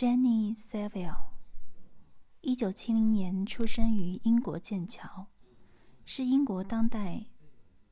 [0.00, 1.26] Jenny Saville，
[2.40, 5.26] 一九七零年出生于英国剑桥，
[6.06, 7.26] 是英国当代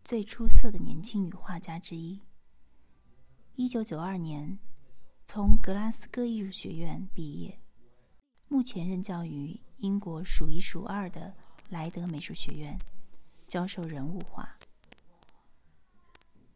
[0.02, 2.22] 最出色的年轻女画家之一。
[3.56, 4.58] 一九九二年
[5.26, 7.60] 从格拉斯哥艺术学院毕业，
[8.48, 11.34] 目前任教于英国数一数二的
[11.68, 12.78] 莱德美术学院，
[13.46, 14.56] 教授人物画。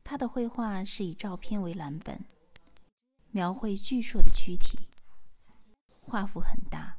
[0.02, 2.24] 她的绘画是以照片为蓝本，
[3.32, 4.78] 描绘巨硕的躯体。
[6.04, 6.98] 画幅很大，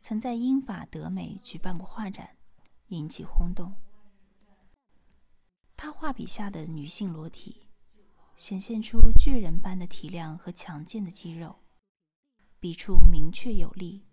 [0.00, 2.36] 曾在英法德美举办过画展，
[2.88, 3.72] 引起轰动。
[5.76, 7.68] 他画笔下的女性裸体，
[8.34, 11.60] 显现出巨人般的体量和强健的肌肉，
[12.58, 14.06] 笔触明确有力，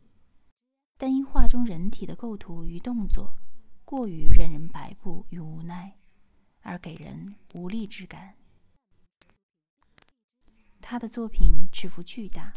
[0.97, 3.35] 但因画中人体的构图与动作
[3.83, 5.97] 过于任人摆布与无奈，
[6.61, 8.35] 而给人无力之感。
[10.81, 12.53] 他的作品尺幅巨大。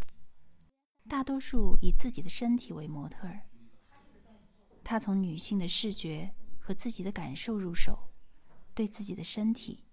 [1.09, 3.43] 大多数以自己的身体为模特儿。
[4.83, 8.11] 他从女性的视觉和自己的感受入手，
[8.75, 9.85] 对自己的身体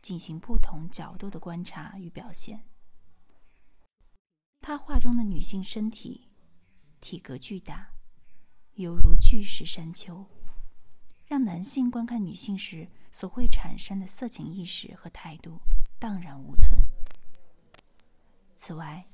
[0.00, 2.64] 进行不同角度的观察与表现。
[4.60, 6.28] 他画中的女性身体
[7.00, 7.92] 体格巨大，
[8.74, 10.26] 犹如巨石山丘，
[11.26, 15.60] 让男性观看女性时所会产生的色情意识和态度
[15.98, 16.78] 荡然无存。
[18.54, 19.06] 此外，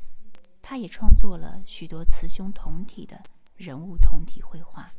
[0.66, 3.22] 他也创作了许多雌雄同体的
[3.54, 4.90] 人物同体绘画。